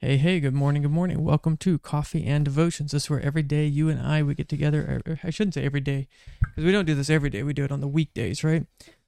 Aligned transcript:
Hey, 0.00 0.16
hey, 0.16 0.38
good 0.38 0.54
morning, 0.54 0.82
good 0.82 0.92
morning. 0.92 1.24
Welcome 1.24 1.56
to 1.56 1.76
Coffee 1.76 2.24
and 2.24 2.44
Devotions. 2.44 2.92
This 2.92 3.04
is 3.04 3.10
where 3.10 3.20
every 3.20 3.42
day 3.42 3.66
you 3.66 3.88
and 3.88 4.00
I, 4.00 4.22
we 4.22 4.36
get 4.36 4.48
together. 4.48 5.02
or- 5.04 5.18
I 5.24 5.30
shouldn't 5.30 5.54
say 5.54 5.64
every 5.64 5.80
day, 5.80 6.06
because 6.40 6.62
we 6.64 6.70
don't 6.70 6.84
do 6.84 6.94
this 6.94 7.10
every 7.10 7.30
day. 7.30 7.42
We 7.42 7.52
do 7.52 7.64
it 7.64 7.72
on 7.72 7.80
the 7.80 7.88
weekdays, 7.88 8.44
right? 8.44 8.64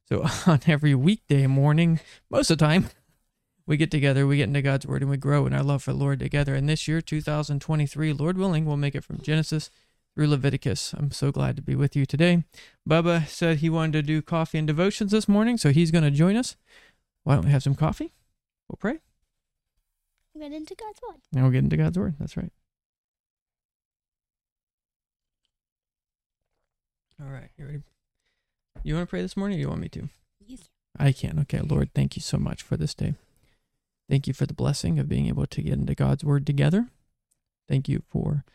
So 0.09 0.27
on 0.49 0.59
every 0.67 0.97
weekday 0.97 1.47
morning, 1.47 2.01
most 2.29 2.51
of 2.51 2.59
the 2.59 2.65
time, 2.65 2.91
we 3.69 3.77
get 3.77 3.93
together, 3.93 4.27
we 4.27 4.39
get 4.39 4.49
into 4.49 4.63
God's 4.63 4.85
Word, 4.85 5.03
and 5.03 5.11
we 5.13 5.17
grow 5.17 5.47
in 5.47 5.53
our 5.53 5.63
love 5.63 5.85
for 5.85 5.93
the 5.93 5.99
Lord 5.99 6.19
together. 6.19 6.57
And 6.57 6.69
this 6.69 6.89
year, 6.89 7.01
2023, 7.01 8.13
Lord 8.13 8.37
willing, 8.37 8.65
we'll 8.65 8.77
make 8.77 8.97
it 8.97 9.05
from 9.05 9.21
Genesis 9.21 9.71
through 10.17 10.27
Leviticus. 10.27 10.93
I'm 10.93 11.13
so 11.13 11.31
glad 11.31 11.55
to 11.55 11.63
be 11.63 11.77
with 11.77 11.95
you 11.95 12.05
today. 12.05 12.43
Bubba 12.89 13.29
said 13.29 13.59
he 13.59 13.71
wanted 13.71 13.93
to 13.93 14.03
do 14.03 14.23
coffee 14.23 14.59
and 14.59 14.67
devotions 14.67 15.13
this 15.13 15.29
morning, 15.29 15.57
so 15.57 15.71
he's 15.71 15.93
going 15.93 16.03
to 16.03 16.11
join 16.11 16.35
us. 16.35 16.57
Why 17.23 17.37
don't 17.37 17.45
we 17.45 17.53
have 17.53 17.63
some 17.63 17.77
coffee? 17.77 18.13
We'll 18.69 18.77
pray. 18.77 18.99
Get 20.41 20.53
into 20.53 20.75
God's 20.75 21.01
word. 21.07 21.21
Now 21.35 21.43
we'll 21.43 21.51
get 21.51 21.65
into 21.65 21.77
God's 21.77 21.99
Word. 21.99 22.15
That's 22.19 22.35
right. 22.35 22.51
All 27.21 27.31
right. 27.31 27.51
You 27.59 27.67
ready? 27.67 27.83
You 28.83 28.95
want 28.95 29.07
to 29.07 29.11
pray 29.11 29.21
this 29.21 29.37
morning 29.37 29.59
or 29.59 29.61
you 29.61 29.69
want 29.69 29.83
me 29.83 29.91
to? 29.91 30.09
You 30.47 30.57
can. 30.57 30.67
I 30.99 31.13
can. 31.13 31.39
Okay. 31.41 31.61
Lord, 31.61 31.91
thank 31.95 32.17
you 32.17 32.23
so 32.23 32.39
much 32.39 32.63
for 32.63 32.79
this 32.79 32.95
day. 32.95 33.17
Thank 34.09 34.27
you 34.27 34.33
for 34.33 34.47
the 34.47 34.55
blessing 34.55 34.99
of 34.99 35.11
being 35.11 35.27
able 35.27 35.45
to 35.45 35.61
get 35.61 35.75
into 35.75 35.95
God's 35.95 36.25
Word 36.25 36.47
together. 36.47 36.89
Thank 37.69 37.87
you 37.87 38.03
for 38.09 38.47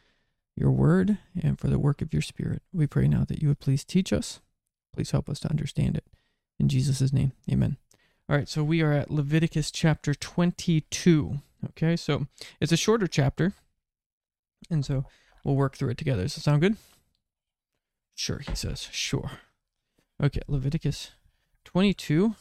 your 0.56 0.72
Word 0.72 1.20
and 1.40 1.60
for 1.60 1.68
the 1.68 1.78
work 1.78 2.02
of 2.02 2.14
your 2.14 2.24
Spirit. 2.24 2.64
We 2.74 2.88
pray 2.88 3.08
now 3.08 3.26
that 3.26 3.44
you 3.44 3.50
would 3.50 3.60
please 3.60 3.84
teach 3.84 4.12
us. 4.12 4.40
Please 4.92 5.12
help 5.12 5.30
us 5.30 5.40
to 5.42 5.52
understand 5.52 5.98
it. 5.98 6.06
In 6.60 6.68
Jesus' 6.68 7.14
name, 7.14 7.34
amen. 7.52 7.78
All 8.28 8.36
right. 8.36 8.50
So 8.50 8.64
we 8.64 8.82
are 8.82 8.92
at 8.92 9.12
Leviticus 9.12 9.70
chapter 9.70 10.16
22. 10.16 11.42
Okay. 11.72 11.96
So 11.96 12.28
it's 12.60 12.72
a 12.72 12.78
shorter 12.78 13.08
chapter. 13.08 13.54
And 14.70 14.86
so 14.86 15.06
we'll 15.44 15.56
work 15.56 15.76
through 15.78 15.90
it 15.90 15.98
together. 15.98 16.24
Does 16.24 16.36
that 16.36 16.42
sound 16.42 16.62
good? 16.62 16.78
Sure, 18.16 18.40
he 18.40 18.56
says. 18.56 18.88
Sure. 18.92 19.32
Okay, 20.24 20.40
Leviticus 20.48 21.12
22. 21.66 22.36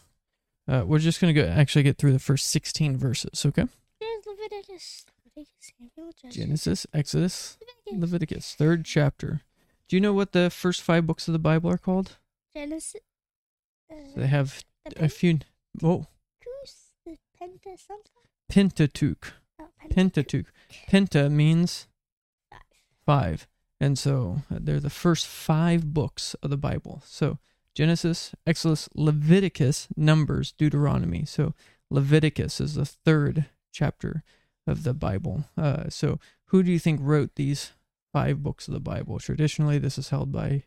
Uh, 0.67 0.85
we're 0.87 0.99
just 1.01 1.21
going 1.21 1.35
to 1.35 1.43
go 1.43 1.47
actually 1.49 1.83
get 1.83 1.99
through 1.99 2.13
the 2.13 2.19
first 2.19 2.47
16 2.47 2.97
verses, 2.97 3.45
okay? 3.45 3.67
Leviticus. 4.27 5.05
Leviticus, 5.27 5.73
Samuel, 5.97 6.13
Genesis, 6.31 6.87
Exodus, 6.95 7.59
Leviticus. 7.61 8.01
Leviticus, 8.01 8.55
third 8.55 8.85
chapter. 8.85 9.41
Do 9.89 9.97
you 9.97 10.01
know 10.01 10.13
what 10.13 10.33
the 10.33 10.49
first 10.49 10.81
five 10.81 11.07
books 11.07 11.27
of 11.29 11.33
the 11.33 11.39
Bible 11.39 11.71
are 11.71 11.77
called? 11.79 12.17
Genesis. 12.55 13.01
Uh, 13.91 13.97
They 14.17 14.27
have 14.29 14.63
the 14.87 15.05
a 15.05 15.09
few. 15.09 15.41
Oh, 15.83 16.07
Pentateuch, 16.41 16.77
the 17.05 17.19
Penta 17.39 17.79
something. 17.79 18.23
Pentateuch. 18.49 19.33
Oh, 19.61 19.69
Pentateuch. 19.91 20.47
Penta 20.91 21.31
means 21.31 21.87
Five. 23.05 23.47
And 23.81 23.99
so 23.99 24.43
uh, 24.51 24.59
they're 24.61 24.81
the 24.81 24.91
first 24.91 25.27
five 25.27 25.93
books 25.93 26.35
of 26.43 26.51
the 26.51 26.57
Bible. 26.57 27.03
So 27.05 27.39
Genesis, 27.75 28.35
Exodus, 28.47 28.89
Leviticus, 28.95 29.89
Numbers, 29.97 30.53
Deuteronomy. 30.53 31.25
So 31.25 31.55
Leviticus 31.91 32.61
is 32.61 32.75
the 32.75 32.87
third 32.87 33.47
chapter 33.73 34.23
of 34.67 34.85
the 34.85 34.95
Bible. 34.95 35.45
Uh, 35.59 35.89
so 35.89 36.19
who 36.47 36.63
do 36.63 36.73
you 36.73 36.79
think 36.79 37.01
wrote 37.03 37.35
these 37.35 37.73
five 38.13 38.43
books 38.43 38.69
of 38.69 38.75
the 38.75 38.81
Bible? 38.81 39.19
Traditionally, 39.19 39.79
this 39.79 39.99
is 39.99 40.09
held 40.09 40.33
by 40.33 40.63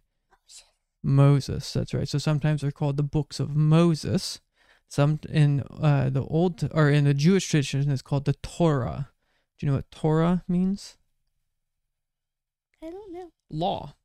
Moses. 1.02 1.72
That's 1.74 1.94
right. 1.94 2.08
So 2.08 2.18
sometimes 2.18 2.62
they're 2.62 2.72
called 2.72 2.98
the 2.98 3.04
books 3.04 3.40
of 3.40 3.56
Moses. 3.56 4.42
Some 4.90 5.20
in 5.30 5.64
uh, 5.82 6.10
the 6.10 6.24
old 6.24 6.68
or 6.74 6.90
in 6.90 7.04
the 7.04 7.14
Jewish 7.14 7.48
tradition, 7.48 7.92
it's 7.92 8.02
called 8.02 8.26
the 8.26 8.36
Torah. 8.42 9.10
Do 9.58 9.66
you 9.66 9.72
know 9.72 9.78
what 9.78 9.92
Torah 9.92 10.44
means? 10.48 10.98
I 12.82 12.90
don't 12.90 13.12
know. 13.12 13.32
Law. 13.50 13.96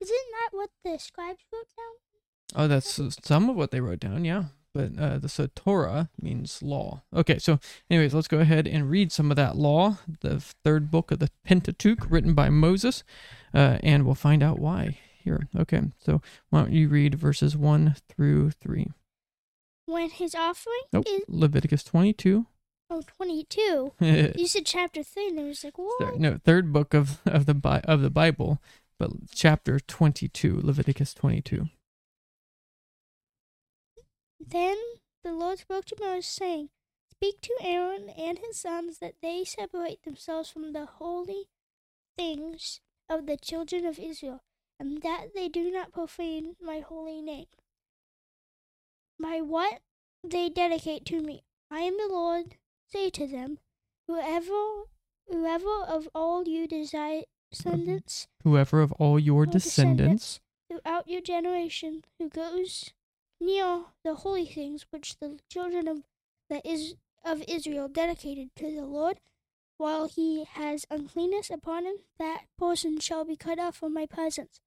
Isn't 0.00 0.16
that 0.32 0.50
what 0.52 0.70
the 0.84 0.98
scribes 0.98 1.44
wrote 1.52 1.68
down? 1.76 2.64
Oh, 2.64 2.68
that's 2.68 3.00
some 3.26 3.48
of 3.48 3.56
what 3.56 3.70
they 3.70 3.80
wrote 3.80 4.00
down, 4.00 4.24
yeah. 4.24 4.44
But 4.74 4.98
uh, 4.98 5.18
the 5.18 5.28
so 5.28 5.48
Torah 5.54 6.10
means 6.20 6.60
law. 6.60 7.02
Okay, 7.14 7.38
so 7.38 7.60
anyways, 7.88 8.12
let's 8.12 8.28
go 8.28 8.40
ahead 8.40 8.66
and 8.66 8.90
read 8.90 9.12
some 9.12 9.30
of 9.30 9.36
that 9.36 9.56
law, 9.56 9.98
the 10.20 10.40
third 10.40 10.90
book 10.90 11.12
of 11.12 11.20
the 11.20 11.30
Pentateuch, 11.44 12.10
written 12.10 12.34
by 12.34 12.50
Moses, 12.50 13.04
uh, 13.54 13.78
and 13.84 14.04
we'll 14.04 14.16
find 14.16 14.42
out 14.42 14.58
why 14.58 14.98
here. 15.22 15.48
Okay, 15.56 15.80
so 15.98 16.20
why 16.50 16.60
don't 16.60 16.72
you 16.72 16.88
read 16.88 17.14
verses 17.14 17.56
one 17.56 17.94
through 18.08 18.50
three? 18.50 18.90
When 19.86 20.10
his 20.10 20.34
offering 20.34 20.80
Nope, 20.92 21.06
is 21.08 21.22
Leviticus 21.28 21.84
twenty-two. 21.84 22.46
oh 22.90 23.02
22. 23.16 23.92
You 24.00 24.46
said 24.46 24.64
chapter 24.66 25.02
3 25.02 25.28
and 25.28 25.40
I 25.40 25.42
was 25.44 25.62
like, 25.64 25.76
what? 25.78 26.18
no, 26.18 26.38
third 26.42 26.72
book 26.72 26.94
of 26.94 27.20
of 27.26 27.46
the 27.46 27.54
Bi- 27.54 27.80
of 27.84 28.00
the 28.00 28.10
Bible, 28.10 28.60
but 28.98 29.10
chapter 29.34 29.78
twenty-two, 29.80 30.60
Leviticus 30.62 31.12
twenty-two. 31.14 31.68
Then 34.40 34.76
the 35.22 35.32
Lord 35.32 35.58
spoke 35.58 35.84
to 35.86 35.96
Moses, 36.00 36.26
saying, 36.28 36.68
Speak 37.10 37.40
to 37.42 37.54
Aaron 37.62 38.10
and 38.10 38.38
his 38.38 38.58
sons 38.60 38.98
that 38.98 39.14
they 39.22 39.44
separate 39.44 40.02
themselves 40.04 40.50
from 40.50 40.72
the 40.72 40.84
holy 40.86 41.44
things 42.18 42.80
of 43.08 43.26
the 43.26 43.36
children 43.36 43.86
of 43.86 43.98
Israel, 43.98 44.42
and 44.78 45.00
that 45.02 45.28
they 45.34 45.48
do 45.48 45.70
not 45.70 45.92
profane 45.92 46.56
my 46.60 46.80
holy 46.80 47.22
name. 47.22 47.46
By 49.20 49.40
what 49.40 49.80
they 50.22 50.48
dedicate 50.48 51.04
to 51.06 51.20
me, 51.20 51.44
I 51.70 51.80
am 51.80 51.96
the 51.96 52.12
Lord. 52.12 52.56
Say 52.88 53.10
to 53.10 53.26
them, 53.26 53.58
Whoever, 54.06 54.84
whoever 55.28 55.84
of 55.86 56.08
all 56.14 56.46
you 56.46 56.66
desire 56.66 57.22
descendants 57.50 58.26
Whoever 58.42 58.80
of 58.80 58.92
all 58.92 59.18
your 59.18 59.46
All 59.46 59.52
descendants 59.52 60.40
throughout 60.68 61.08
your 61.08 61.20
generation 61.20 62.04
who 62.18 62.28
goes 62.28 62.90
near 63.40 63.84
the 64.02 64.14
holy 64.16 64.46
things 64.46 64.86
which 64.90 65.18
the 65.18 65.38
children 65.48 65.88
of 65.88 66.02
the 66.50 66.66
is 66.68 66.94
of 67.24 67.42
Israel 67.48 67.88
dedicated 67.88 68.54
to 68.56 68.70
the 68.70 68.82
Lord, 68.82 69.18
while 69.78 70.08
he 70.08 70.44
has 70.44 70.84
uncleanness 70.90 71.50
upon 71.50 71.84
him, 71.86 71.96
that 72.18 72.44
person 72.58 73.00
shall 73.00 73.24
be 73.24 73.36
cut 73.36 73.58
off 73.58 73.76
from 73.76 73.94
my 73.94 74.06
presence. 74.06 74.60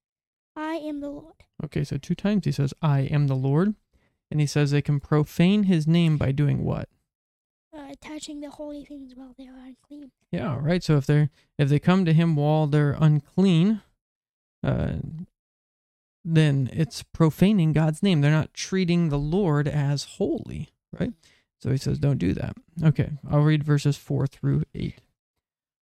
I 0.56 0.74
am 0.74 1.00
the 1.00 1.08
Lord. 1.08 1.44
Okay, 1.64 1.84
so 1.84 1.98
two 1.98 2.16
times 2.16 2.44
he 2.46 2.52
says, 2.52 2.74
I 2.82 3.00
am 3.00 3.28
the 3.28 3.36
Lord. 3.36 3.74
And 4.30 4.40
he 4.40 4.46
says 4.46 4.70
they 4.70 4.82
can 4.82 5.00
profane 5.00 5.64
his 5.64 5.86
name 5.86 6.18
by 6.18 6.32
doing 6.32 6.64
what? 6.64 6.88
Uh, 7.76 7.94
touching 8.00 8.40
the 8.40 8.50
holy 8.50 8.84
things 8.84 9.12
while 9.14 9.34
they 9.38 9.46
are 9.46 9.58
unclean. 9.58 10.10
Yeah, 10.30 10.58
right. 10.60 10.82
So 10.82 10.96
if 10.96 11.06
they're 11.06 11.30
if 11.58 11.68
they 11.68 11.78
come 11.78 12.04
to 12.04 12.12
him 12.12 12.36
while 12.36 12.66
they're 12.66 12.96
unclean, 12.98 13.82
uh 14.62 14.96
then 16.24 16.68
it's 16.72 17.02
profaning 17.02 17.72
God's 17.72 18.02
name. 18.02 18.20
They're 18.20 18.30
not 18.30 18.52
treating 18.52 19.08
the 19.08 19.18
Lord 19.18 19.66
as 19.66 20.04
holy, 20.04 20.68
right? 20.98 21.12
So 21.58 21.70
he 21.70 21.78
says, 21.78 21.98
Don't 21.98 22.18
do 22.18 22.34
that. 22.34 22.56
Okay, 22.82 23.12
I'll 23.28 23.40
read 23.40 23.64
verses 23.64 23.96
four 23.96 24.26
through 24.26 24.64
eight. 24.74 25.00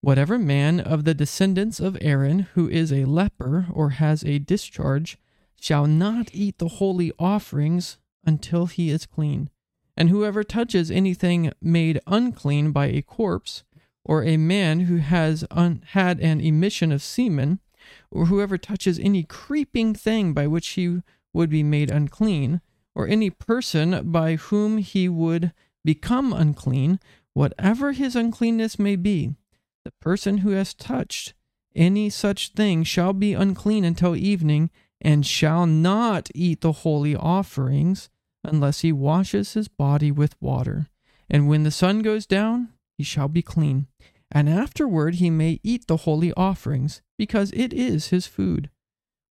Whatever 0.01 0.39
man 0.39 0.81
of 0.81 1.05
the 1.05 1.15
descendants 1.15 1.79
of 1.79 1.97
Aaron 2.01 2.41
who 2.55 2.69
is 2.69 2.93
a 2.93 3.05
leper 3.05 3.67
or 3.73 3.91
has 3.91 4.25
a 4.25 4.39
discharge 4.39 5.17
shall 5.61 5.87
not 5.87 6.31
eat 6.33 6.59
the 6.59 6.69
holy 6.69 7.13
offerings 7.21 7.99
until 8.25 8.67
he 8.67 8.91
is 8.91 9.07
clean. 9.07 9.51
And 9.97 10.09
whoever 10.09 10.43
touches 10.43 10.91
anything 10.91 11.53
made 11.61 12.01
unclean 12.07 12.73
by 12.73 12.87
a 12.87 13.03
corpse, 13.03 13.65
or 14.05 14.25
a 14.25 14.37
man 14.37 14.81
who 14.81 14.97
has 14.97 15.45
un- 15.51 15.83
had 15.89 16.19
an 16.21 16.41
emission 16.41 16.91
of 16.93 17.03
semen, 17.03 17.61
or 18.11 18.27
whoever 18.27 18.59
touches 18.59 18.99
any 18.99 19.23
creeping 19.23 19.95
thing 19.95 20.33
by 20.33 20.47
which 20.47 20.69
he 20.71 21.03
would 21.33 21.51
be 21.51 21.63
made 21.63 21.91
unclean, 21.91 22.61
or 22.95 23.07
any 23.07 23.31
person 23.31 24.11
by 24.11 24.37
whom 24.37 24.79
he 24.79 25.09
would 25.09 25.53
become 25.85 26.33
unclean, 26.33 26.99
whatever 27.35 27.93
his 27.93 28.15
uncleanness 28.17 28.79
may 28.79 28.97
be, 28.97 29.35
the 29.85 29.93
person 30.01 30.39
who 30.39 30.51
has 30.51 30.75
touched 30.75 31.35
any 31.75 32.11
such 32.11 32.53
thing 32.53 32.85
shall 32.85 33.13
be 33.13 33.33
unclean 33.33 33.85
until 33.85 34.15
evening, 34.15 34.71
and 35.01 35.27
shall 35.27 35.67
not 35.67 36.29
eat 36.35 36.61
the 36.61 36.73
holy 36.73 37.17
offerings 37.17 38.09
unless 38.45 38.81
he 38.81 38.93
washes 38.93 39.55
his 39.55 39.69
body 39.69 40.11
with 40.11 40.41
water. 40.41 40.89
And 41.31 41.49
when 41.49 41.63
the 41.63 41.71
sun 41.71 42.01
goes 42.01 42.27
down, 42.27 42.71
he 42.99 43.05
shall 43.05 43.29
be 43.29 43.43
clean. 43.43 43.87
And 44.31 44.49
afterward 44.49 45.17
he 45.17 45.31
may 45.31 45.61
eat 45.63 45.87
the 45.87 45.99
holy 45.99 46.33
offerings, 46.35 47.03
because 47.19 47.53
it 47.53 47.73
is 47.73 48.09
his 48.09 48.27
food. 48.27 48.71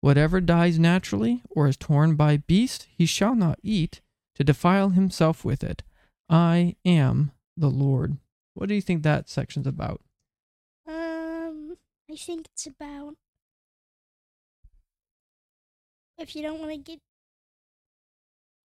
Whatever 0.01 0.41
dies 0.41 0.79
naturally, 0.79 1.43
or 1.51 1.69
is 1.69 1.77
torn 1.77 2.15
by 2.15 2.39
beast, 2.39 2.87
he 2.97 3.07
shall 3.07 3.35
not 3.35 3.59
eat, 3.63 4.01
to 4.35 4.45
defile 4.45 4.91
himself 4.91 5.45
with 5.45 5.63
it. 5.63 5.83
I 6.29 6.77
am 6.85 7.33
the 7.57 7.71
Lord. 7.71 8.17
What 8.55 8.69
do 8.69 8.75
you 8.75 8.81
think 8.81 9.03
that 9.03 9.29
section's 9.29 9.67
about? 9.67 10.01
Um, 10.87 11.77
I 12.11 12.17
think 12.17 12.47
it's 12.53 12.67
about 12.67 13.15
if 16.19 16.37
you 16.37 16.43
don't 16.43 16.61
want 16.61 16.73
to 16.73 16.79
get 16.79 17.01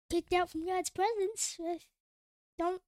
kicked 0.09 0.33
out 0.33 0.49
from 0.49 0.65
God's 0.65 0.89
presence, 0.89 1.57
uh, 1.59 1.77
don't 2.59 2.81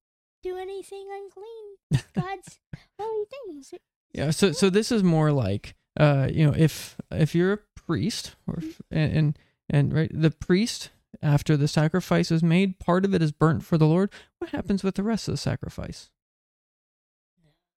do 0.44 0.58
anything 0.58 1.08
unclean. 1.12 2.04
God's 2.16 2.60
holy. 3.00 3.26
it- 3.72 3.82
Yeah, 4.14 4.32
so 4.32 4.52
so 4.52 4.70
this 4.70 4.92
is 4.92 5.04
more 5.04 5.32
like 5.32 5.76
uh 6.00 6.28
you 6.32 6.46
know 6.46 6.54
if 6.56 6.96
if 7.12 7.34
you're 7.36 7.54
a 7.54 7.60
priest 7.76 8.36
or 8.48 8.60
if- 8.60 8.82
and 8.92 9.12
and, 9.14 9.40
and 9.70 9.94
right 9.94 10.12
the 10.14 10.32
priest 10.32 10.92
after 11.22 11.58
the 11.58 11.68
sacrifice 11.68 12.30
is 12.32 12.44
made 12.44 12.78
part 12.80 13.04
of 13.04 13.14
it 13.16 13.22
is 13.24 13.32
burnt 13.32 13.64
for 13.66 13.78
the 13.78 13.88
Lord 13.88 14.12
what 14.40 14.52
happens 14.52 14.84
with 14.84 14.96
the 14.96 15.04
rest 15.04 15.28
of 15.28 15.34
the 15.34 15.38
sacrifice 15.38 16.10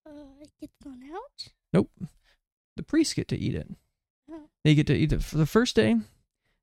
uh, 0.07 0.11
it 0.41 0.51
gets 0.61 0.75
thrown 0.83 1.01
out. 1.15 1.49
Nope. 1.73 1.91
The 2.77 2.83
priests 2.83 3.15
get 3.15 3.29
to 3.29 3.39
eat 3.39 3.55
it 3.55 3.69
Oh. 4.31 4.43
they 4.65 4.75
get 4.75 4.87
to 4.89 4.95
eat 4.95 5.13
it 5.13 5.23
for 5.25 5.39
the 5.39 5.47
first 5.47 5.75
day 5.75 5.97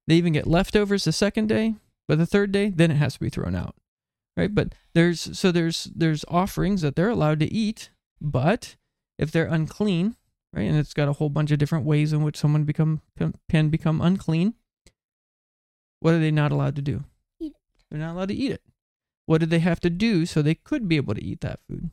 they 0.07 0.15
even 0.15 0.33
get 0.33 0.47
leftovers 0.47 1.03
the 1.03 1.11
second 1.11 1.47
day 1.47 1.75
but 2.07 2.17
the 2.17 2.25
third 2.25 2.51
day 2.51 2.69
then 2.69 2.91
it 2.91 2.95
has 2.95 3.13
to 3.15 3.19
be 3.19 3.29
thrown 3.29 3.55
out 3.55 3.75
right? 4.35 4.53
But 4.53 4.75
there's 4.93 5.37
so 5.37 5.51
there's 5.51 5.85
there's 5.95 6.23
offerings 6.27 6.81
that 6.81 6.95
they're 6.95 7.09
allowed 7.09 7.39
to 7.39 7.51
eat 7.51 7.89
but 8.21 8.75
if 9.17 9.31
they're 9.31 9.47
unclean 9.47 10.15
right 10.53 10.63
and 10.63 10.77
it's 10.77 10.93
got 10.93 11.07
a 11.07 11.13
whole 11.13 11.29
bunch 11.29 11.51
of 11.51 11.57
different 11.57 11.85
ways 11.85 12.13
in 12.13 12.21
which 12.21 12.37
someone 12.37 12.63
become 12.63 13.01
can 13.49 13.69
become 13.69 13.99
unclean 13.99 14.53
what 15.99 16.13
are 16.13 16.19
they 16.19 16.31
not 16.31 16.51
allowed 16.51 16.75
to 16.75 16.81
do? 16.81 17.03
Eat 17.39 17.53
they're 17.89 17.99
not 17.99 18.13
allowed 18.13 18.29
to 18.29 18.35
eat 18.35 18.51
it. 18.51 18.61
What 19.25 19.39
did 19.39 19.49
they 19.49 19.59
have 19.59 19.79
to 19.81 19.89
do 19.89 20.25
so 20.25 20.41
they 20.41 20.55
could 20.55 20.87
be 20.87 20.95
able 20.95 21.15
to 21.15 21.23
eat 21.23 21.41
that 21.41 21.59
food? 21.67 21.91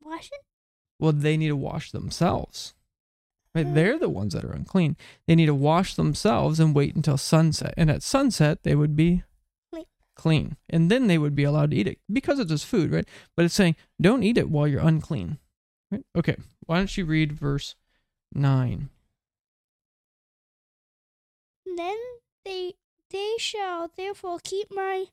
Wash 0.00 0.30
it. 0.32 0.40
well, 0.98 1.12
they 1.12 1.36
need 1.36 1.48
to 1.48 1.56
wash 1.56 1.92
themselves. 1.92 2.74
Right? 3.54 3.66
Hmm. 3.66 3.74
They're 3.74 3.98
the 3.98 4.08
ones 4.08 4.34
that 4.34 4.44
are 4.44 4.52
unclean. 4.52 4.96
They 5.26 5.34
need 5.34 5.46
to 5.46 5.54
wash 5.54 5.94
themselves 5.94 6.60
and 6.60 6.74
wait 6.74 6.94
until 6.94 7.16
sunset. 7.16 7.74
And 7.76 7.90
at 7.90 8.02
sunset, 8.02 8.62
they 8.62 8.74
would 8.74 8.94
be 8.94 9.24
Clean. 9.72 9.86
clean. 10.14 10.56
And 10.68 10.90
then 10.90 11.06
they 11.08 11.18
would 11.18 11.34
be 11.34 11.44
allowed 11.44 11.72
to 11.72 11.76
eat 11.76 11.88
it 11.88 11.98
because 12.12 12.38
it's 12.38 12.50
just 12.50 12.66
food, 12.66 12.92
right? 12.92 13.08
But 13.36 13.44
it's 13.44 13.54
saying, 13.54 13.76
don't 14.00 14.22
eat 14.22 14.38
it 14.38 14.50
while 14.50 14.68
you're 14.68 14.86
unclean. 14.86 15.38
Right? 15.90 16.04
Okay. 16.16 16.36
Why 16.66 16.76
don't 16.76 16.96
you 16.96 17.04
read 17.04 17.32
verse 17.32 17.74
9? 18.32 18.88
Then 21.76 21.96
they 22.44 22.74
they 23.10 23.34
shall 23.38 23.90
therefore 23.96 24.38
keep 24.42 24.68
my 24.72 25.06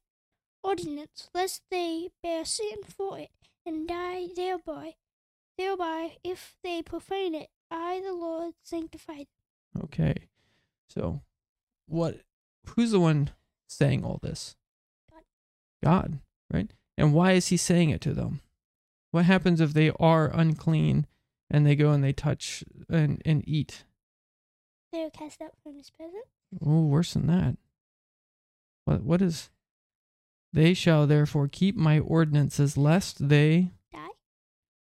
ordinance, 0.63 1.29
lest 1.33 1.63
they 1.71 2.09
bear 2.21 2.45
sin 2.45 2.83
for 2.87 3.17
it, 3.17 3.31
and 3.65 3.87
die 3.87 4.27
thereby. 4.35 4.95
Thereby, 5.57 6.17
if 6.23 6.55
they 6.63 6.83
profane 6.83 7.33
it, 7.33 7.49
I 7.69 8.01
the 8.05 8.13
Lord 8.13 8.53
sanctified. 8.63 9.27
Okay. 9.83 10.15
So, 10.89 11.21
what? 11.87 12.21
Who's 12.75 12.91
the 12.91 12.99
one 12.99 13.31
saying 13.67 14.03
all 14.03 14.19
this? 14.21 14.55
God. 15.11 15.23
God, 15.83 16.19
right? 16.51 16.71
And 16.97 17.13
why 17.13 17.33
is 17.33 17.47
he 17.47 17.57
saying 17.57 17.89
it 17.89 18.01
to 18.01 18.13
them? 18.13 18.41
What 19.11 19.25
happens 19.25 19.61
if 19.61 19.73
they 19.73 19.91
are 19.99 20.31
unclean 20.33 21.07
and 21.49 21.65
they 21.65 21.75
go 21.75 21.91
and 21.91 22.03
they 22.03 22.13
touch 22.13 22.63
and, 22.89 23.21
and 23.25 23.47
eat? 23.47 23.83
They 24.91 25.03
are 25.03 25.09
cast 25.09 25.41
out 25.41 25.53
from 25.61 25.75
his 25.75 25.89
presence. 25.89 26.25
Oh, 26.65 26.85
worse 26.85 27.13
than 27.13 27.27
that. 27.27 27.57
What? 28.85 29.03
What 29.03 29.21
is? 29.21 29.49
They 30.53 30.73
shall 30.73 31.05
therefore 31.05 31.47
keep 31.47 31.75
my 31.75 31.99
ordinances, 31.99 32.77
lest 32.77 33.27
they 33.29 33.71
Die. 33.91 34.07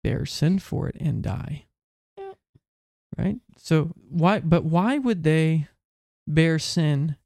bear 0.02 0.24
sin 0.26 0.58
for 0.58 0.88
it 0.88 0.96
and 0.98 1.22
die. 1.22 1.66
Right? 3.18 3.36
So 3.56 3.92
why 4.08 4.40
but 4.40 4.64
why 4.64 4.98
would 4.98 5.22
they 5.22 5.68
bear 6.26 6.58
sin 6.58 7.16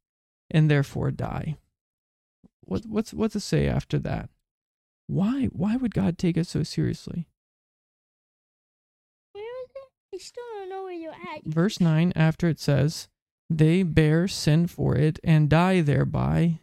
and 0.51 0.69
therefore 0.69 1.11
die? 1.11 1.57
What 2.61 2.85
what's 2.85 3.13
what 3.13 3.31
to 3.31 3.39
say 3.39 3.67
after 3.67 3.97
that? 3.99 4.29
Why 5.07 5.45
why 5.45 5.77
would 5.77 5.93
God 5.93 6.17
take 6.17 6.35
it 6.37 6.47
so 6.47 6.63
seriously? 6.63 7.27
Where 9.31 9.43
is 9.43 9.69
it? 9.75 10.15
I 10.15 10.17
still 10.17 10.43
don't 10.55 10.69
know 10.69 10.83
where 10.83 10.93
you're 10.93 11.13
at. 11.13 11.45
Verse 11.45 11.79
9 11.79 12.11
after 12.15 12.49
it 12.49 12.59
says 12.59 13.07
they 13.49 13.83
bear 13.83 14.27
sin 14.27 14.67
for 14.67 14.95
it 14.95 15.19
and 15.23 15.49
die 15.49 15.79
thereby 15.79 16.59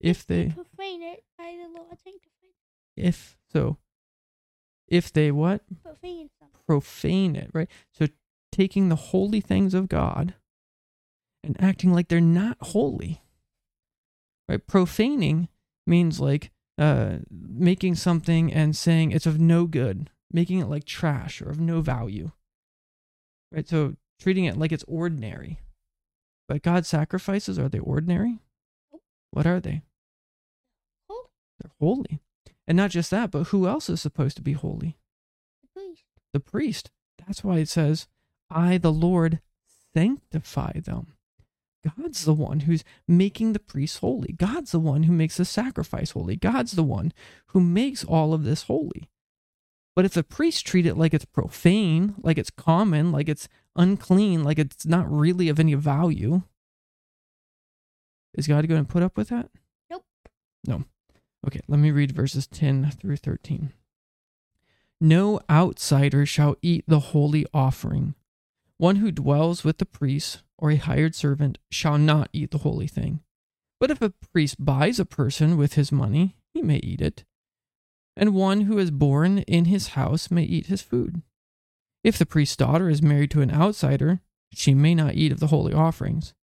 if 0.00 0.26
they 0.26 0.48
profane 0.48 1.02
it, 1.02 1.24
I 1.38 1.56
the 1.56 1.78
Lord 1.78 1.98
sanctify 2.02 2.30
if 2.96 3.36
so 3.52 3.76
if 4.90 5.12
they 5.12 5.30
what. 5.30 5.62
Profane 5.82 6.30
profane 6.70 7.34
it, 7.34 7.50
right? 7.52 7.68
So 7.92 8.06
taking 8.52 8.90
the 8.90 8.94
holy 8.94 9.40
things 9.40 9.74
of 9.74 9.88
God 9.88 10.34
and 11.42 11.60
acting 11.60 11.92
like 11.92 12.06
they're 12.06 12.20
not 12.20 12.56
holy. 12.60 13.22
Right? 14.48 14.64
Profaning 14.64 15.48
means 15.84 16.20
like 16.20 16.52
uh 16.78 17.18
making 17.28 17.96
something 17.96 18.52
and 18.52 18.76
saying 18.76 19.10
it's 19.10 19.26
of 19.26 19.40
no 19.40 19.66
good, 19.66 20.10
making 20.32 20.60
it 20.60 20.68
like 20.68 20.84
trash 20.84 21.42
or 21.42 21.50
of 21.50 21.58
no 21.58 21.80
value. 21.80 22.30
Right? 23.50 23.68
So 23.68 23.96
treating 24.20 24.44
it 24.44 24.56
like 24.56 24.70
it's 24.70 24.84
ordinary. 24.86 25.58
But 26.48 26.62
God's 26.62 26.86
sacrifices 26.86 27.58
are 27.58 27.68
they 27.68 27.80
ordinary? 27.80 28.38
What 29.32 29.44
are 29.44 29.58
they? 29.58 29.82
They're 31.08 31.72
holy. 31.80 32.20
And 32.70 32.76
not 32.76 32.92
just 32.92 33.10
that, 33.10 33.32
but 33.32 33.48
who 33.48 33.66
else 33.66 33.90
is 33.90 34.00
supposed 34.00 34.36
to 34.36 34.42
be 34.42 34.52
holy? 34.52 34.96
The 35.60 35.80
priest. 35.80 36.04
the 36.32 36.38
priest. 36.38 36.90
That's 37.18 37.42
why 37.42 37.58
it 37.58 37.68
says, 37.68 38.06
I, 38.48 38.78
the 38.78 38.92
Lord, 38.92 39.40
sanctify 39.92 40.78
them. 40.78 41.14
God's 41.84 42.24
the 42.24 42.32
one 42.32 42.60
who's 42.60 42.84
making 43.08 43.54
the 43.54 43.58
priests 43.58 43.98
holy. 43.98 44.34
God's 44.34 44.70
the 44.70 44.78
one 44.78 45.02
who 45.02 45.12
makes 45.12 45.36
the 45.36 45.44
sacrifice 45.44 46.12
holy. 46.12 46.36
God's 46.36 46.70
the 46.70 46.84
one 46.84 47.12
who 47.48 47.60
makes 47.60 48.04
all 48.04 48.32
of 48.32 48.44
this 48.44 48.62
holy. 48.62 49.10
But 49.96 50.04
if 50.04 50.14
the 50.14 50.22
priests 50.22 50.62
treat 50.62 50.86
it 50.86 50.96
like 50.96 51.12
it's 51.12 51.24
profane, 51.24 52.14
like 52.22 52.38
it's 52.38 52.50
common, 52.50 53.10
like 53.10 53.28
it's 53.28 53.48
unclean, 53.74 54.44
like 54.44 54.60
it's 54.60 54.86
not 54.86 55.10
really 55.10 55.48
of 55.48 55.58
any 55.58 55.74
value, 55.74 56.42
is 58.34 58.46
God 58.46 58.68
going 58.68 58.86
to 58.86 58.92
put 58.92 59.02
up 59.02 59.16
with 59.16 59.30
that? 59.30 59.50
Nope. 59.90 60.04
No. 60.68 60.84
Okay, 61.46 61.60
let 61.68 61.78
me 61.80 61.90
read 61.90 62.12
verses 62.12 62.46
10 62.46 62.90
through 62.90 63.16
13. 63.16 63.72
No 65.00 65.40
outsider 65.48 66.26
shall 66.26 66.56
eat 66.60 66.84
the 66.86 67.00
holy 67.00 67.46
offering. 67.54 68.14
One 68.76 68.96
who 68.96 69.10
dwells 69.10 69.64
with 69.64 69.78
the 69.78 69.86
priest 69.86 70.42
or 70.58 70.70
a 70.70 70.76
hired 70.76 71.14
servant 71.14 71.58
shall 71.70 71.96
not 71.96 72.28
eat 72.32 72.50
the 72.50 72.58
holy 72.58 72.86
thing. 72.86 73.20
But 73.78 73.90
if 73.90 74.02
a 74.02 74.12
priest 74.32 74.62
buys 74.62 75.00
a 75.00 75.06
person 75.06 75.56
with 75.56 75.74
his 75.74 75.90
money, 75.90 76.36
he 76.52 76.60
may 76.60 76.76
eat 76.76 77.00
it. 77.00 77.24
And 78.14 78.34
one 78.34 78.62
who 78.62 78.78
is 78.78 78.90
born 78.90 79.38
in 79.38 79.66
his 79.66 79.88
house 79.88 80.30
may 80.30 80.42
eat 80.42 80.66
his 80.66 80.82
food. 80.82 81.22
If 82.04 82.18
the 82.18 82.26
priest's 82.26 82.56
daughter 82.56 82.90
is 82.90 83.00
married 83.00 83.30
to 83.32 83.40
an 83.40 83.50
outsider, 83.50 84.20
she 84.52 84.74
may 84.74 84.94
not 84.94 85.14
eat 85.14 85.32
of 85.32 85.40
the 85.40 85.46
holy 85.46 85.72
offerings. 85.72 86.34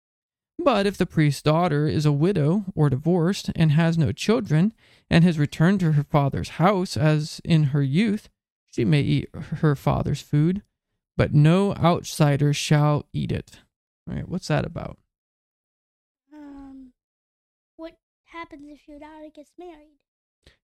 But 0.67 0.85
if 0.85 0.97
the 0.97 1.05
priest's 1.05 1.41
daughter 1.41 1.87
is 1.87 2.05
a 2.05 2.11
widow 2.11 2.65
or 2.75 2.89
divorced 2.89 3.51
and 3.55 3.71
has 3.71 3.97
no 3.97 4.11
children, 4.11 4.73
and 5.09 5.23
has 5.23 5.39
returned 5.39 5.79
to 5.79 5.93
her 5.93 6.03
father's 6.03 6.49
house 6.59 6.97
as 6.97 7.39
in 7.45 7.71
her 7.71 7.81
youth, 7.81 8.27
she 8.65 8.83
may 8.83 8.99
eat 8.99 9.29
her 9.33 9.77
father's 9.77 10.19
food, 10.19 10.63
but 11.15 11.33
no 11.33 11.73
outsider 11.75 12.51
shall 12.51 13.05
eat 13.13 13.31
it. 13.31 13.61
All 14.09 14.15
right, 14.17 14.27
what's 14.27 14.49
that 14.49 14.65
about? 14.65 14.97
Um, 16.33 16.91
what 17.77 17.93
happens 18.25 18.67
if 18.69 18.89
your 18.89 18.99
daughter 18.99 19.29
gets 19.33 19.51
married? 19.57 19.95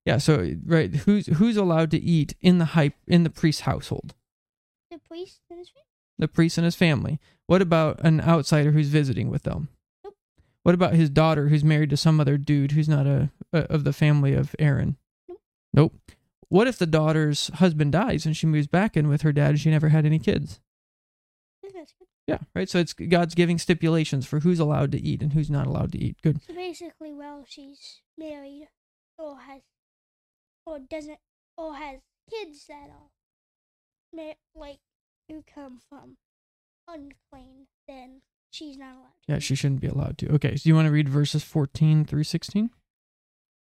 Yeah, 0.06 0.18
so 0.18 0.54
right, 0.66 0.94
who's 0.94 1.28
who's 1.28 1.56
allowed 1.56 1.92
to 1.92 1.98
eat 1.98 2.36
in 2.42 2.58
the 2.58 2.76
hype 2.76 2.96
in 3.08 3.24
the 3.24 3.30
priest's 3.30 3.62
household? 3.62 4.16
The 4.92 4.98
priest 5.00 5.40
and 5.50 5.60
his 5.60 5.70
family. 5.70 5.88
The 6.20 6.28
priest 6.28 6.58
and 6.58 6.66
his 6.66 6.76
family. 6.76 7.22
What 7.48 7.62
about 7.62 8.02
an 8.04 8.20
outsider 8.20 8.74
who's 8.74 8.90
visiting 8.90 9.30
with 9.30 9.44
them? 9.44 9.70
What 10.64 10.76
about 10.76 10.94
his 10.94 11.10
daughter 11.10 11.50
who's 11.50 11.64
married 11.64 11.90
to 11.92 11.98
some 11.98 12.20
other 12.20 12.38
dude 12.38 12.72
who's 12.72 12.90
not 12.90 13.06
a, 13.06 13.30
a 13.52 13.60
of 13.70 13.84
the 13.84 13.94
family 13.94 14.34
of 14.34 14.56
Aaron? 14.60 14.98
Nope. 15.28 15.42
Nope. 15.74 15.94
What 16.50 16.68
if 16.68 16.78
the 16.78 16.86
daughter's 16.86 17.48
husband 17.56 17.92
dies 17.92 18.26
and 18.26 18.36
she 18.38 18.48
moves 18.48 18.68
back 18.68 18.96
in 18.96 19.08
with 19.08 19.24
her 19.24 19.34
dad 19.34 19.52
and 19.52 19.60
she 19.60 19.70
never 19.70 19.90
had 19.90 20.06
any 20.06 20.20
kids? 20.20 20.62
Isn't 21.64 21.78
that 21.78 21.92
good? 22.00 22.08
Yeah, 22.28 22.38
right. 22.56 22.70
So 22.70 22.80
it's 22.80 22.94
God's 22.94 23.36
giving 23.36 23.58
stipulations 23.58 24.26
for 24.26 24.40
who's 24.40 24.60
allowed 24.60 24.92
to 24.94 25.02
eat 25.02 25.22
and 25.22 25.34
who's 25.34 25.50
not 25.50 25.68
allowed 25.68 25.92
to 25.94 25.98
eat. 25.98 26.18
Good. 26.22 26.42
So 26.44 26.54
basically, 26.54 27.14
well, 27.14 27.44
she's 27.48 28.02
married 28.18 28.70
or 29.18 29.40
has 29.40 29.62
or 30.66 30.80
doesn't 30.80 31.20
or 31.58 31.76
has 31.76 32.00
kids 32.30 32.66
that 32.68 32.90
are 32.90 33.10
like 34.56 34.80
who 35.28 35.44
come 35.54 35.80
from 35.90 36.18
unclean, 36.88 37.68
then 37.88 38.22
she's 38.54 38.78
not 38.78 38.94
allowed. 38.94 39.14
to 39.26 39.34
Yeah, 39.34 39.40
she 39.40 39.56
shouldn't 39.56 39.82
be 39.82 39.88
allowed 39.88 40.18
to. 40.20 40.30
Okay, 40.34 40.56
so 40.56 40.68
you 40.68 40.76
want 40.76 40.86
to 40.88 40.92
read 40.92 41.10
verses 41.10 41.44
14 41.44 42.06
through 42.06 42.24
16? 42.24 42.70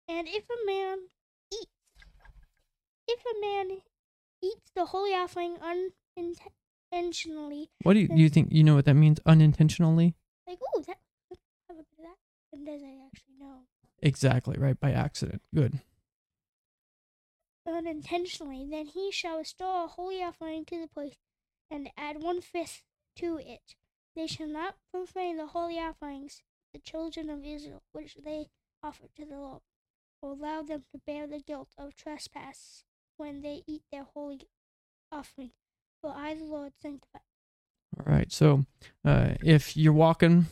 And 0.09 0.29
if 0.29 0.45
a 0.45 0.67
man 0.67 0.99
eats, 1.53 1.71
if 3.07 3.21
a 3.21 3.41
man 3.41 3.79
eats 4.43 4.71
the 4.75 4.87
holy 4.87 5.11
offering 5.11 5.57
unintentionally, 6.93 7.71
What 7.83 7.95
do 7.95 8.01
you, 8.01 8.09
do 8.09 8.17
you 8.17 8.29
think 8.29 8.49
you 8.51 8.65
know 8.65 8.75
what 8.75 8.85
that 8.87 8.95
means 8.95 9.21
unintentionally? 9.25 10.15
like 10.47 10.59
oh 10.75 10.83
that 10.87 10.99
have 11.69 11.79
a 11.79 11.83
bit 11.83 11.87
of 11.99 12.05
that, 12.05 12.17
and 12.53 12.67
doesn't 12.67 13.01
actually 13.07 13.35
know. 13.39 13.61
Exactly, 14.03 14.57
right? 14.59 14.79
By 14.79 14.91
accident. 14.93 15.43
Good. 15.55 15.81
unintentionally, 17.67 18.67
then 18.69 18.87
he 18.87 19.11
shall 19.13 19.39
restore 19.39 19.85
a 19.85 19.89
holy 19.89 20.23
offering 20.23 20.65
to 20.67 20.81
the 20.81 20.89
place, 20.89 21.15
and 21.71 21.91
add 21.97 22.23
one 22.23 22.41
fifth 22.41 22.83
to 23.17 23.39
it. 23.39 23.77
They 24.15 24.27
shall 24.27 24.49
not 24.49 24.77
profane 24.93 25.37
the 25.39 25.47
holy 25.47 25.79
offerings, 25.79 26.43
the 26.73 26.79
children 26.79 27.31
of 27.31 27.45
Israel, 27.45 27.83
which 27.93 28.17
they 28.25 28.49
offer 28.83 29.05
to 29.17 29.25
the 29.25 29.37
Lord, 29.37 29.63
or 30.21 30.33
allow 30.33 30.63
them 30.63 30.85
to 30.93 31.01
bear 31.07 31.27
the 31.27 31.41
guilt 31.41 31.69
of 31.79 31.97
trespass 31.97 32.85
when 33.17 33.41
they 33.43 33.63
eat 33.67 33.83
their 33.91 34.05
holy 34.15 34.49
offering. 35.11 35.53
For 36.01 36.11
I, 36.15 36.35
the 36.35 36.45
Lord, 36.45 36.73
sanctify. 36.81 37.21
All 37.99 38.13
right. 38.13 38.31
So, 38.33 38.65
uh, 39.05 39.35
if 39.43 39.77
you're 39.77 39.93
walking 39.93 40.47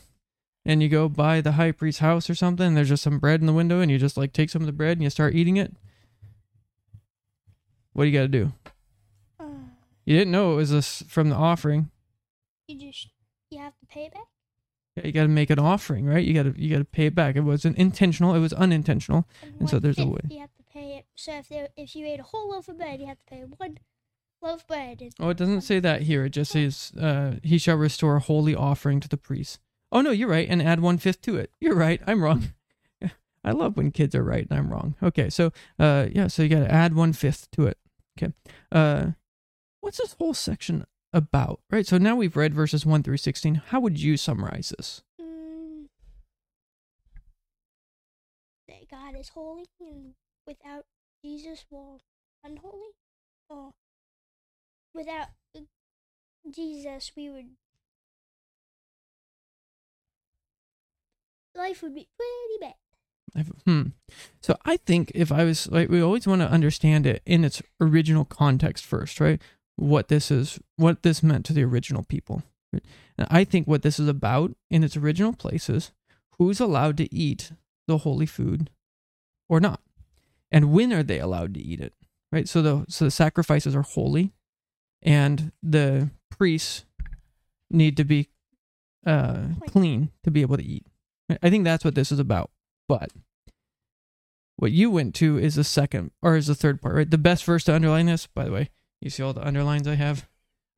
and 0.65 0.81
you 0.81 0.89
go 0.89 1.09
by 1.09 1.41
the 1.41 1.53
high 1.53 1.71
priest's 1.71 1.99
house 1.99 2.29
or 2.29 2.35
something, 2.35 2.67
and 2.67 2.77
there's 2.77 2.89
just 2.89 3.03
some 3.03 3.19
bread 3.19 3.41
in 3.41 3.47
the 3.47 3.53
window, 3.53 3.79
and 3.79 3.91
you 3.91 3.97
just 3.97 4.17
like 4.17 4.31
take 4.33 4.49
some 4.49 4.61
of 4.61 4.67
the 4.67 4.71
bread 4.71 4.93
and 4.97 5.03
you 5.03 5.09
start 5.09 5.35
eating 5.35 5.57
it, 5.57 5.73
what 7.93 8.03
do 8.05 8.09
you 8.09 8.17
got 8.17 8.23
to 8.23 8.27
do? 8.27 8.53
Uh, 9.39 9.45
You 10.05 10.17
didn't 10.17 10.31
know 10.31 10.53
it 10.53 10.57
was 10.57 10.71
this 10.71 11.03
from 11.07 11.29
the 11.29 11.35
offering. 11.35 11.89
you 12.67 12.79
just 12.91 13.09
you 13.51 13.59
have 13.59 13.77
to 13.79 13.85
pay 13.85 14.05
it 14.05 14.13
back. 14.13 14.27
Yeah, 14.95 15.07
you 15.07 15.11
got 15.11 15.23
to 15.23 15.29
make 15.29 15.49
an 15.49 15.59
offering, 15.59 16.05
right? 16.05 16.23
You 16.25 16.33
got 16.33 16.43
to 16.43 16.61
you 16.61 16.69
got 16.69 16.79
to 16.79 16.85
pay 16.85 17.05
it 17.05 17.15
back. 17.15 17.35
It 17.35 17.41
wasn't 17.41 17.77
intentional. 17.77 18.35
It 18.35 18.39
was 18.39 18.53
unintentional. 18.53 19.27
And 19.59 19.69
so 19.69 19.79
there's 19.79 19.99
a 19.99 20.05
way. 20.05 20.19
You 20.29 20.39
have 20.39 20.53
to 20.55 20.63
pay 20.63 20.97
it. 20.97 21.05
So 21.15 21.33
if 21.33 21.49
there, 21.49 21.69
if 21.77 21.95
you 21.95 22.05
ate 22.05 22.19
a 22.19 22.23
whole 22.23 22.51
loaf 22.51 22.67
of 22.67 22.77
bread, 22.77 22.99
you 22.99 23.07
have 23.07 23.19
to 23.19 23.25
pay 23.25 23.43
one 23.57 23.77
loaf 24.41 24.61
of 24.61 24.67
bread. 24.67 25.01
Oh, 25.19 25.29
it 25.29 25.37
doesn't 25.37 25.61
say 25.61 25.79
that 25.79 26.03
here. 26.03 26.25
It 26.25 26.31
just 26.31 26.51
says, 26.51 26.91
uh, 26.99 27.35
"He 27.43 27.57
shall 27.57 27.77
restore 27.77 28.17
a 28.17 28.19
holy 28.19 28.55
offering 28.55 28.99
to 28.99 29.07
the 29.07 29.17
priest." 29.17 29.59
Oh 29.93 30.01
no, 30.01 30.11
you're 30.11 30.29
right, 30.29 30.47
and 30.49 30.61
add 30.61 30.79
one 30.79 30.97
fifth 30.97 31.21
to 31.21 31.37
it. 31.37 31.51
You're 31.59 31.75
right. 31.75 32.01
I'm 32.05 32.23
wrong. 32.23 32.53
I 33.43 33.51
love 33.51 33.77
when 33.77 33.91
kids 33.91 34.13
are 34.13 34.23
right 34.23 34.47
and 34.49 34.59
I'm 34.59 34.69
wrong. 34.69 34.95
Okay, 35.01 35.29
so 35.29 35.51
uh, 35.79 36.07
yeah, 36.11 36.27
so 36.27 36.43
you 36.43 36.49
got 36.49 36.59
to 36.59 36.71
add 36.71 36.95
one 36.95 37.13
fifth 37.13 37.49
to 37.51 37.65
it. 37.67 37.77
Okay, 38.17 38.33
uh, 38.71 39.11
what's 39.79 39.97
this 39.97 40.13
whole 40.13 40.33
section 40.33 40.85
about? 41.13 41.61
Right. 41.69 41.85
So 41.85 41.97
now 41.97 42.15
we've 42.15 42.35
read 42.35 42.53
verses 42.53 42.85
one 42.85 43.03
through 43.03 43.17
sixteen. 43.17 43.55
How 43.55 43.79
would 43.79 43.99
you 43.99 44.17
summarize 44.17 44.73
this? 44.77 45.01
mm, 45.21 45.85
that 48.67 48.89
God 48.89 49.15
is 49.19 49.29
holy, 49.29 49.65
and 49.79 50.13
without 50.47 50.85
Jesus, 51.23 51.65
we're 51.69 51.97
unholy. 52.43 52.91
Or 53.49 53.71
without 54.95 55.27
Jesus, 56.49 57.11
we 57.15 57.29
would 57.29 57.49
life 61.55 61.83
would 61.83 61.93
be 61.93 62.07
pretty 62.17 62.59
bad. 62.61 62.75
Hmm. 63.65 63.83
So 64.41 64.57
I 64.65 64.77
think 64.77 65.11
if 65.15 65.31
I 65.31 65.43
was 65.43 65.69
like, 65.69 65.89
we 65.89 66.01
always 66.01 66.27
want 66.27 66.41
to 66.41 66.49
understand 66.49 67.05
it 67.05 67.21
in 67.25 67.45
its 67.45 67.61
original 67.79 68.25
context 68.25 68.85
first, 68.85 69.19
right? 69.19 69.41
What 69.81 70.09
this 70.09 70.29
is, 70.29 70.59
what 70.75 71.01
this 71.01 71.23
meant 71.23 71.45
to 71.47 71.53
the 71.53 71.63
original 71.63 72.03
people. 72.03 72.43
And 72.71 73.27
I 73.29 73.43
think 73.43 73.67
what 73.67 73.81
this 73.81 73.99
is 73.99 74.07
about 74.07 74.55
in 74.69 74.83
its 74.83 74.95
original 74.95 75.33
places, 75.33 75.91
who's 76.37 76.59
allowed 76.59 76.97
to 76.97 77.13
eat 77.13 77.51
the 77.87 77.99
holy 77.99 78.27
food 78.27 78.69
or 79.49 79.59
not, 79.59 79.81
and 80.51 80.71
when 80.71 80.93
are 80.93 81.03
they 81.03 81.19
allowed 81.19 81.55
to 81.55 81.59
eat 81.59 81.81
it, 81.81 81.93
right? 82.31 82.47
So 82.47 82.61
the 82.61 82.85
so 82.87 83.05
the 83.05 83.11
sacrifices 83.11 83.75
are 83.75 83.81
holy, 83.81 84.33
and 85.01 85.51
the 85.63 86.11
priests 86.29 86.85
need 87.69 87.97
to 87.97 88.03
be 88.03 88.29
uh, 89.05 89.47
clean 89.67 90.11
to 90.23 90.31
be 90.31 90.41
able 90.41 90.57
to 90.57 90.63
eat. 90.63 90.85
I 91.41 91.49
think 91.49 91.63
that's 91.63 91.83
what 91.83 91.95
this 91.95 92.11
is 92.11 92.19
about. 92.19 92.51
But 92.87 93.09
what 94.57 94.71
you 94.71 94.91
went 94.91 95.15
to 95.15 95.37
is 95.37 95.55
the 95.55 95.63
second 95.63 96.11
or 96.21 96.35
is 96.35 96.47
the 96.47 96.55
third 96.55 96.81
part, 96.81 96.95
right? 96.95 97.09
The 97.09 97.17
best 97.17 97.43
verse 97.45 97.63
to 97.63 97.75
underline 97.75 98.05
this, 98.05 98.27
by 98.27 98.45
the 98.45 98.51
way, 98.51 98.69
you 99.01 99.09
see 99.09 99.23
all 99.23 99.33
the 99.33 99.45
underlines 99.45 99.87
I 99.87 99.95
have? 99.95 100.27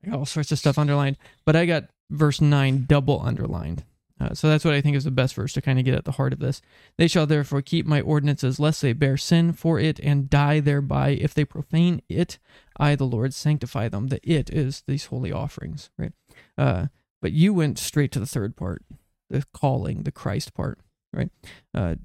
I 0.04 0.10
got 0.10 0.20
all 0.20 0.26
sorts 0.26 0.52
of 0.52 0.60
stuff 0.60 0.78
underlined, 0.78 1.18
but 1.46 1.56
I 1.56 1.66
got 1.66 1.90
verse 2.10 2.42
9 2.42 2.86
double 2.88 3.22
underlined. 3.22 3.84
Uh, 4.20 4.34
so 4.34 4.48
that's 4.48 4.64
what 4.64 4.74
I 4.74 4.82
think 4.82 4.96
is 4.96 5.04
the 5.04 5.12
best 5.12 5.34
verse 5.34 5.54
to 5.54 5.62
kind 5.62 5.80
of 5.80 5.86
get 5.86 5.96
at 5.96 6.06
the 6.06 6.14
heart 6.14 6.34
of 6.34 6.40
this. 6.40 6.62
They 6.98 7.08
shall 7.08 7.26
therefore 7.26 7.62
keep 7.62 7.86
my 7.86 8.00
ordinances, 8.00 8.60
lest 8.60 8.82
they 8.82 8.94
bear 8.94 9.18
sin 9.18 9.54
for 9.54 9.80
it 9.80 10.00
and 10.00 10.30
die 10.30 10.60
thereby. 10.60 11.10
If 11.10 11.34
they 11.34 11.46
profane 11.46 12.02
it, 12.08 12.40
I, 12.78 12.96
the 12.96 13.06
Lord, 13.06 13.34
sanctify 13.34 13.90
them. 13.90 14.08
The 14.08 14.20
it 14.24 14.50
is 14.50 14.84
these 14.88 15.06
holy 15.06 15.32
offerings, 15.32 15.90
right? 15.98 16.14
Uh, 16.58 16.88
but 17.22 17.34
you 17.34 17.54
went 17.54 17.80
straight 17.80 18.12
to 18.14 18.20
the 18.20 18.26
third 18.26 18.56
part, 18.56 18.84
the 19.30 19.44
calling, 19.54 20.04
the 20.04 20.12
Christ 20.12 20.54
part, 20.54 20.80
right? 21.12 21.30
Uh, 21.74 21.96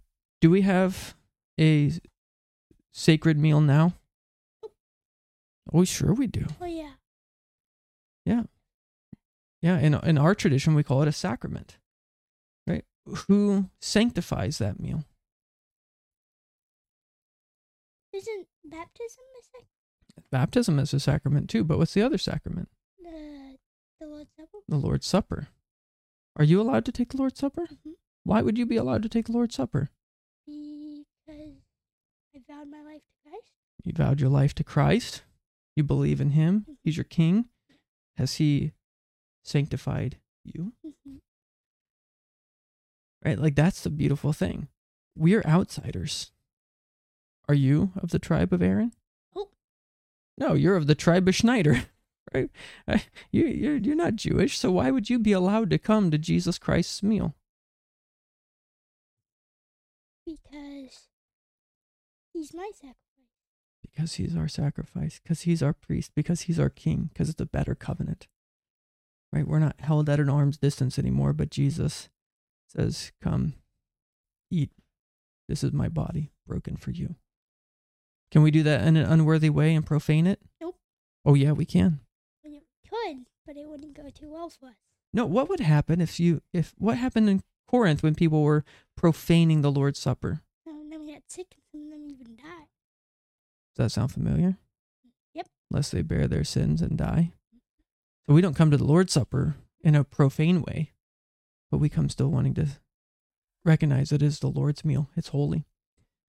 do 0.40 0.50
we 0.50 0.62
have 0.62 1.14
a 1.60 1.92
sacred 2.92 3.38
meal 3.38 3.60
now? 3.60 3.94
Oh, 5.72 5.84
sure 5.84 6.12
we 6.14 6.26
do. 6.26 6.46
Oh 6.60 6.64
yeah, 6.64 6.92
Yeah, 8.25 8.44
Yeah, 9.62 9.78
in 9.78 9.94
in 9.94 10.18
our 10.18 10.34
tradition 10.34 10.75
we 10.75 10.82
call 10.82 11.02
it 11.02 11.08
a 11.08 11.12
sacrament. 11.12 11.78
Right? 12.66 12.84
Who 13.26 13.70
sanctifies 13.80 14.58
that 14.58 14.80
meal? 14.80 15.04
isn't 18.14 18.46
baptism 18.64 19.22
a 19.38 19.42
sacrament? 19.44 20.30
Baptism 20.30 20.78
is 20.80 20.92
a 20.94 21.00
sacrament 21.00 21.48
too, 21.48 21.62
but 21.64 21.78
what's 21.78 21.94
the 21.94 22.02
other 22.02 22.18
sacrament? 22.18 22.68
the 23.00 23.56
the 24.00 24.06
Lord's 24.06 24.30
Supper? 24.37 24.58
The 24.68 24.76
Lord's 24.76 25.06
Supper. 25.06 25.48
Are 26.37 26.44
you 26.44 26.60
allowed 26.60 26.84
to 26.87 26.92
take 26.92 27.10
the 27.10 27.16
Lord's 27.16 27.38
Supper? 27.38 27.66
Mhm. 27.66 27.94
Why 28.25 28.42
would 28.42 28.58
you 28.58 28.66
be 28.66 28.76
allowed 28.76 29.02
to 29.04 29.08
take 29.08 29.26
the 29.26 29.32
Lord's 29.32 29.54
Supper? 29.54 29.90
Because 30.46 31.56
I 32.34 32.40
vowed 32.48 32.68
my 32.68 32.82
life 32.82 33.02
to 33.02 33.30
Christ. 33.30 33.52
You 33.84 33.92
vowed 33.92 34.20
your 34.20 34.30
life 34.30 34.54
to 34.56 34.64
Christ. 34.64 35.22
You 35.78 35.85
believe 35.85 36.20
in 36.20 36.30
him. 36.30 36.66
He's 36.82 36.97
your 36.97 37.04
king. 37.04 37.44
Has 38.16 38.35
he 38.35 38.73
sanctified 39.44 40.18
you? 40.44 40.73
Mhm. 40.85 41.20
Right? 43.25 43.38
Like 43.38 43.54
that's 43.54 43.85
the 43.85 43.90
beautiful 43.90 44.32
thing. 44.32 44.66
We're 45.16 45.44
outsiders. 45.47 46.32
Are 47.49 47.54
you 47.54 47.92
of 47.94 48.11
the 48.11 48.18
tribe 48.18 48.52
of 48.52 48.61
Aaron? 48.61 48.90
No, 50.37 50.54
you're 50.54 50.75
of 50.75 50.88
the 50.88 50.97
tribe 50.97 51.28
of 51.28 51.37
Schneider. 51.37 51.85
Right? 52.35 52.50
Uh, 52.88 52.99
You 53.30 53.47
you're 53.47 53.76
you're 53.76 53.94
not 53.94 54.16
Jewish, 54.16 54.58
so 54.58 54.73
why 54.73 54.90
would 54.90 55.08
you 55.08 55.18
be 55.20 55.32
allowed 55.32 55.70
to 55.70 55.78
come 55.78 56.11
to 56.11 56.18
Jesus 56.18 56.58
Christ's 56.58 57.02
meal? 57.04 57.37
Because 60.26 61.08
he's 62.32 62.52
my 62.52 62.70
sacrifice. 62.75 63.07
Because 63.92 64.14
he's 64.14 64.37
our 64.37 64.49
sacrifice, 64.49 65.21
because 65.23 65.42
he's 65.42 65.62
our 65.62 65.73
priest, 65.73 66.12
because 66.14 66.42
he's 66.42 66.59
our 66.59 66.68
king, 66.68 67.11
because 67.12 67.28
it's 67.28 67.40
a 67.40 67.47
better 67.47 67.75
covenant. 67.75 68.28
Right? 69.33 69.47
We're 69.47 69.59
not 69.59 69.80
held 69.80 70.09
at 70.09 70.21
an 70.21 70.30
arm's 70.30 70.59
distance 70.59 70.99
anymore, 70.99 71.33
but 71.33 71.50
Jesus 71.50 72.09
says, 72.68 73.12
Come, 73.23 73.54
eat. 74.50 74.71
This 75.49 75.64
is 75.64 75.73
my 75.73 75.88
body 75.88 76.33
broken 76.47 76.76
for 76.76 76.90
you. 76.90 77.16
Can 78.30 78.42
we 78.42 78.50
do 78.50 78.62
that 78.62 78.87
in 78.87 78.97
an 78.97 79.11
unworthy 79.11 79.49
way 79.49 79.75
and 79.75 79.87
profane 79.87 80.26
it? 80.26 80.40
Nope. 80.61 80.76
Oh, 81.25 81.35
yeah, 81.35 81.52
we 81.52 81.64
can. 81.64 82.00
We 82.45 82.62
could, 82.88 83.26
but 83.47 83.57
it 83.57 83.66
wouldn't 83.66 83.95
go 83.95 84.11
too 84.11 84.30
well 84.30 84.50
for 84.50 84.66
us. 84.66 84.75
No, 85.12 85.25
what 85.25 85.49
would 85.49 85.61
happen 85.61 86.00
if 86.00 86.21
you, 86.21 86.42
if, 86.52 86.75
what 86.76 86.99
happened 86.99 87.30
in 87.30 87.42
Corinth 87.66 88.02
when 88.02 88.14
people 88.14 88.42
were 88.42 88.64
profaning 88.97 89.62
the 89.62 89.73
Lord's 89.73 89.99
Supper? 89.99 90.42
No, 90.66 90.80
and 90.80 90.92
then 90.92 91.00
we 91.00 91.12
got 91.12 91.23
sick 91.28 91.47
and 91.54 91.62
some 91.73 91.87
of 91.87 91.90
them 91.90 92.11
even 92.11 92.37
died. 92.37 92.68
Does 93.78 93.85
that 93.85 94.00
sound 94.00 94.11
familiar? 94.11 94.56
Yep. 95.35 95.47
Lest 95.70 95.92
they 95.92 96.02
bear 96.02 96.26
their 96.26 96.42
sins 96.42 96.82
and 96.82 96.99
die. 96.99 97.30
So 98.26 98.35
we 98.35 98.40
don't 98.40 98.56
come 98.56 98.73
to 98.73 98.76
the 98.76 98.85
Lord's 98.85 99.12
Supper 99.12 99.54
in 99.82 99.94
a 99.94 100.02
profane 100.02 100.62
way, 100.62 100.90
but 101.70 101.78
we 101.78 101.88
come 101.88 102.08
still 102.08 102.28
wanting 102.28 102.54
to 102.54 102.66
recognize 103.64 104.11
it 104.11 104.20
is 104.20 104.40
the 104.40 104.49
Lord's 104.49 104.85
meal. 104.85 105.11
It's 105.16 105.28
holy. 105.28 105.64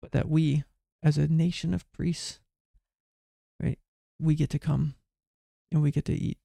But 0.03 0.11
that 0.11 0.29
we, 0.29 0.65
as 1.01 1.17
a 1.17 1.29
nation 1.29 1.73
of 1.75 1.91
priests, 1.93 2.41
right, 3.63 3.79
we 4.19 4.35
get 4.35 4.51
to 4.51 4.59
come 4.59 4.97
and 5.71 5.81
we 5.81 5.93
get 5.93 6.07
to 6.07 6.13
eat 6.13 6.39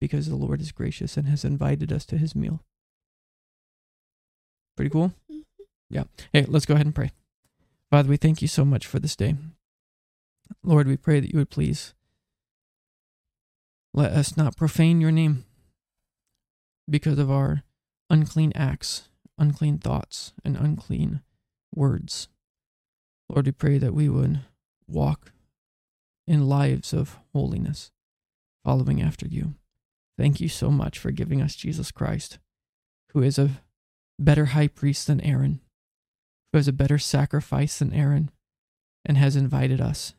because 0.00 0.28
the 0.28 0.36
Lord 0.36 0.60
is 0.60 0.70
gracious 0.70 1.16
and 1.16 1.26
has 1.26 1.44
invited 1.44 1.92
us 1.92 2.06
to 2.06 2.16
his 2.16 2.36
meal. 2.36 2.62
Pretty 4.76 4.90
cool? 4.90 5.14
Mm-hmm. 5.30 5.40
Yeah. 5.90 6.04
Hey, 6.32 6.44
let's 6.46 6.66
go 6.66 6.74
ahead 6.74 6.86
and 6.86 6.94
pray. 6.94 7.10
Father, 7.90 8.08
we 8.08 8.16
thank 8.16 8.40
you 8.40 8.48
so 8.48 8.64
much 8.64 8.86
for 8.86 9.00
this 9.00 9.16
day. 9.16 9.34
Lord, 10.64 10.86
we 10.86 10.96
pray 10.96 11.20
that 11.20 11.32
you 11.32 11.38
would 11.38 11.50
please 11.50 11.94
let 13.94 14.12
us 14.12 14.36
not 14.36 14.56
profane 14.56 15.00
your 15.00 15.10
name 15.10 15.44
because 16.88 17.18
of 17.18 17.30
our 17.30 17.62
unclean 18.08 18.52
acts, 18.54 19.08
unclean 19.38 19.78
thoughts, 19.78 20.32
and 20.44 20.56
unclean 20.56 21.22
words. 21.74 22.28
Lord, 23.28 23.46
we 23.46 23.52
pray 23.52 23.78
that 23.78 23.94
we 23.94 24.08
would 24.08 24.40
walk 24.86 25.32
in 26.26 26.48
lives 26.48 26.92
of 26.92 27.18
holiness, 27.32 27.90
following 28.64 29.02
after 29.02 29.26
you. 29.26 29.54
Thank 30.16 30.40
you 30.40 30.48
so 30.48 30.70
much 30.70 30.98
for 30.98 31.10
giving 31.10 31.42
us 31.42 31.56
Jesus 31.56 31.90
Christ, 31.90 32.38
who 33.12 33.22
is 33.22 33.38
a 33.38 33.62
better 34.18 34.46
high 34.46 34.68
priest 34.68 35.06
than 35.06 35.20
Aaron 35.22 35.60
who 36.52 36.58
has 36.58 36.68
a 36.68 36.72
better 36.72 36.98
sacrifice 36.98 37.78
than 37.78 37.92
Aaron 37.92 38.30
and 39.04 39.16
has 39.16 39.36
invited 39.36 39.80
us 39.80 40.14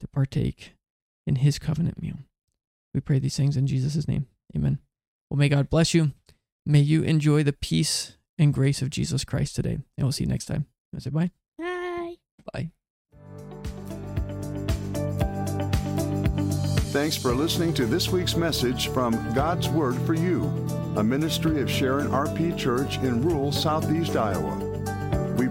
to 0.00 0.08
partake 0.08 0.74
in 1.26 1.36
his 1.36 1.58
covenant 1.58 2.00
meal. 2.00 2.18
We 2.92 3.00
pray 3.00 3.18
these 3.18 3.36
things 3.36 3.56
in 3.56 3.66
Jesus' 3.66 4.06
name. 4.06 4.26
Amen. 4.54 4.78
Well, 5.28 5.38
may 5.38 5.48
God 5.48 5.70
bless 5.70 5.94
you. 5.94 6.12
May 6.66 6.80
you 6.80 7.02
enjoy 7.02 7.42
the 7.42 7.52
peace 7.52 8.16
and 8.38 8.54
grace 8.54 8.82
of 8.82 8.90
Jesus 8.90 9.24
Christ 9.24 9.56
today. 9.56 9.74
And 9.74 9.84
we'll 9.98 10.12
see 10.12 10.24
you 10.24 10.30
next 10.30 10.46
time. 10.46 10.66
I 10.94 11.00
say 11.00 11.10
bye. 11.10 11.30
Bye. 11.58 12.16
Bye. 12.52 12.70
Thanks 16.94 17.16
for 17.16 17.34
listening 17.34 17.74
to 17.74 17.86
this 17.86 18.10
week's 18.10 18.36
message 18.36 18.86
from 18.88 19.32
God's 19.34 19.68
Word 19.68 19.96
for 20.06 20.14
You, 20.14 20.44
a 20.96 21.02
ministry 21.02 21.60
of 21.60 21.68
Sharon 21.68 22.06
RP 22.06 22.56
Church 22.56 22.98
in 22.98 23.20
rural 23.20 23.50
southeast 23.50 24.14
Iowa. 24.14 24.63